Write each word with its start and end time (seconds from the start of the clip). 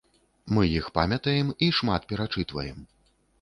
І 0.19 0.49
мы 0.57 0.63
іх 0.77 0.87
памятаем 0.95 1.51
і 1.67 1.67
шмат 1.81 2.09
перачытваем. 2.13 2.81